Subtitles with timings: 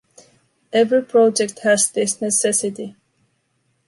[0.73, 2.95] Every project has this necessity.